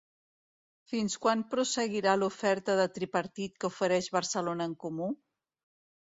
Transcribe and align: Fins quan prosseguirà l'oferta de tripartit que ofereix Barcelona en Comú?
Fins 0.91 1.17
quan 1.25 1.41
prosseguirà 1.49 2.15
l'oferta 2.21 2.77
de 2.79 2.85
tripartit 2.95 3.59
que 3.63 3.67
ofereix 3.69 4.07
Barcelona 4.17 4.67
en 4.71 4.75
Comú? 4.85 5.11